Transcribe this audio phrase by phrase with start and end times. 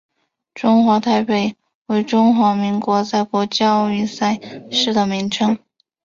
[0.55, 1.55] 中华台北
[1.85, 4.39] 为中华民国在国际奥运赛
[4.71, 5.59] 事的名称。